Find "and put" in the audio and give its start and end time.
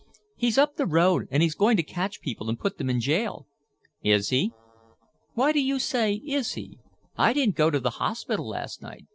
2.49-2.79